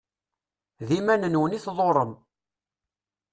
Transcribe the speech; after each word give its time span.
D 0.87 0.89
iman-nwen 0.99 1.55
i 1.57 1.59
tḍurrem. 1.65 2.13